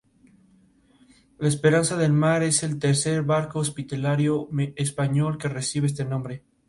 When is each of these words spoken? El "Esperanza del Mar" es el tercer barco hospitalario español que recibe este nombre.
El 1.37 1.45
"Esperanza 1.45 1.95
del 1.95 2.11
Mar" 2.11 2.41
es 2.41 2.63
el 2.63 2.79
tercer 2.79 3.21
barco 3.21 3.59
hospitalario 3.59 4.49
español 4.75 5.37
que 5.37 5.47
recibe 5.47 5.85
este 5.85 6.05
nombre. 6.05 6.41